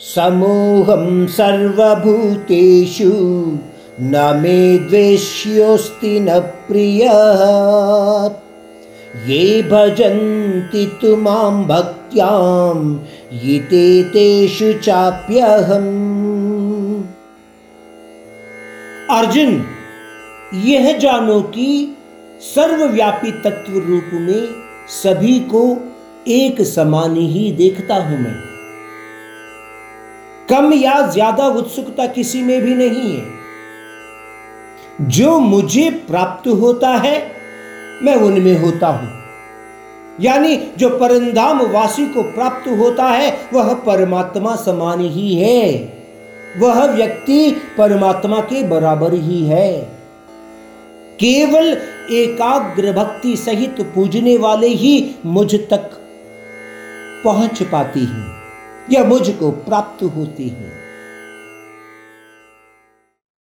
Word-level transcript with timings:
समूहं 0.00 1.26
सर्वभूतेषु 1.26 3.10
न 4.00 4.40
मे 4.42 4.78
द्वेष्योऽस्ति 4.78 6.20
न 6.20 6.40
प्रियः। 6.40 7.12
ये 9.26 9.62
भजन्ति 9.62 10.98
तु 11.00 11.16
माँ 11.16 11.64
भक्त्यां 11.64 12.98
यिते 13.44 14.02
तेषु 14.02 14.72
चाप्यहम्। 14.72 15.90
अर्जुन, 19.10 19.64
यह 20.54 20.98
जानो 20.98 21.40
कि 21.40 21.96
सर्वव्यापी 22.40 23.32
तत्व 23.32 23.72
रूप 23.72 24.10
में 24.12 24.48
सभी 24.88 25.40
को 25.40 25.78
एक 26.28 26.62
समान 26.62 27.16
ही 27.16 27.52
देखता 27.52 27.94
हूँ 27.94 28.18
मैं। 28.18 28.49
कम 30.50 30.72
या 30.72 31.00
ज़्यादा 31.10 31.46
उत्सुकता 31.46 32.06
किसी 32.06 32.42
में 32.42 32.60
भी 32.62 32.74
नहीं 32.74 33.16
है। 33.16 33.24
जो 35.08 35.38
मुझे 35.38 35.90
प्राप्त 35.90 36.48
होता 36.48 36.88
है, 36.88 37.32
मैं 38.02 38.14
उनमें 38.14 38.58
होता 38.58 38.86
हूँ। 38.86 39.08
यानी 40.20 40.56
जो 40.78 40.88
परंदाम 40.88 41.62
वासी 41.62 42.06
को 42.06 42.22
प्राप्त 42.22 42.68
होता 42.68 43.04
है, 43.04 43.38
वह 43.52 43.74
परमात्मा 43.74 44.56
समान 44.56 45.00
ही 45.00 45.34
है। 45.34 46.00
वह 46.58 46.84
व्यक्ति 46.84 47.50
परमात्मा 47.78 48.40
के 48.40 48.62
बराबर 48.68 49.14
ही 49.14 49.44
है। 49.46 49.80
केवल 51.20 51.66
एकाग्र 52.12 52.92
भक्ति 52.92 53.36
सहित 53.36 53.80
पूजने 53.94 54.36
वाले 54.36 54.68
ही 54.68 55.16
मुझ 55.26 55.54
तक 55.54 55.90
पहुँच 57.24 57.62
पाती 57.62 58.00
हैं। 58.00 58.39
या 58.92 59.04
मुझको 59.04 59.50
प्राप्त 59.50 60.02
होती 60.02 60.48
हैं। 60.48 60.89